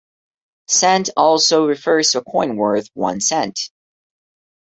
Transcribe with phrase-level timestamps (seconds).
[0.67, 3.59] "Cent" also refers to a coin worth one cent.